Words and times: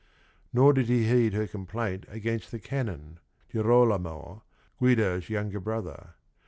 Nor 0.51 0.73
did 0.73 0.87
he 0.87 1.07
heed 1.07 1.33
her 1.33 1.45
complaint 1.45 2.07
against 2.09 2.49
the 2.49 2.57
canon, 2.57 3.19
Girolamo, 3.53 4.41
Guido's 4.79 5.29
younger 5.29 5.59
brother. 5.59 6.15